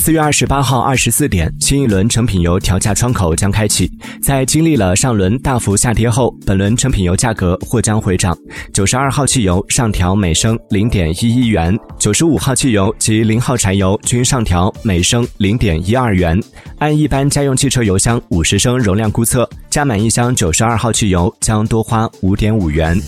[0.00, 3.86] 四月二十八号二十四点新一轮成品油调价窗口将开启。
[4.22, 8.34] 在经历了上轮大幅下跌后本轮成品油价格或将回涨。
[8.72, 16.42] 九十二号汽油上调每升零点一一元九十五号汽油及零号柴油均上调每升零点一二元。
[16.78, 22.98] 按一般家用汽车油箱五十升容量估测加满一箱九十二号汽油将多花五点五元。